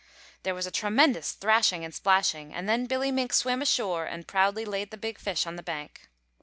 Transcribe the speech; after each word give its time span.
There 0.41 0.55
was 0.55 0.65
a 0.65 0.71
tremendous 0.71 1.33
thrashing 1.33 1.85
and 1.85 1.93
splashing, 1.93 2.55
and 2.55 2.67
then 2.67 2.87
Billy 2.87 3.11
Mink 3.11 3.31
swam 3.33 3.61
ashore 3.61 4.05
and 4.05 4.25
proudly 4.27 4.65
laid 4.65 4.89
the 4.89 4.97
big 4.97 5.19
fish 5.19 5.45
on 5.45 5.57
the 5.57 5.61
bank. 5.61 6.09